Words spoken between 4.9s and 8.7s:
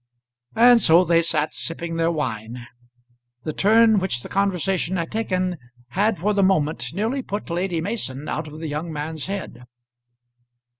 had taken had for the moment nearly put Lady Mason out of the